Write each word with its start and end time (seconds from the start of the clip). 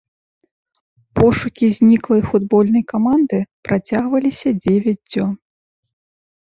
Пошукі 1.19 1.65
зніклай 1.75 2.21
футбольнай 2.33 2.83
каманды 2.95 3.37
працягваліся 3.71 4.49
дзевяць 4.65 4.99
дзён. 5.11 5.31